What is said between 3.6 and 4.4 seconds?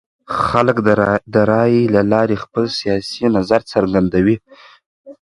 څرګندوي